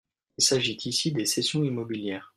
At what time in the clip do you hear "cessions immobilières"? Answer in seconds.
1.27-2.29